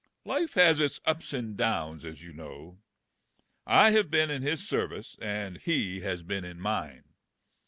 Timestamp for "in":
4.31-4.41, 6.43-6.59